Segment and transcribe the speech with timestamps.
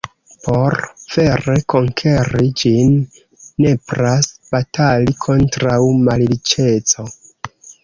[0.45, 0.75] Por
[1.15, 2.97] vere konkeri ĝin,
[3.67, 5.79] nepras batali kontraŭ
[6.11, 7.09] malriĉeco.